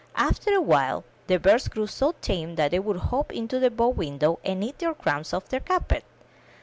After 0.15 0.51
a 0.51 0.61
while 0.61 1.03
the 1.27 1.37
birds 1.37 1.67
grew 1.67 1.85
so 1.85 2.15
tame 2.21 2.55
that 2.55 2.71
they 2.71 2.79
would 2.79 2.97
hop 2.97 3.31
into 3.31 3.59
the 3.59 3.69
bow 3.69 3.89
window, 3.89 4.39
and 4.43 4.63
eat 4.63 4.79
their 4.79 4.95
crumbs 4.95 5.31
off 5.31 5.49
the 5.49 5.59
carpet. 5.59 6.03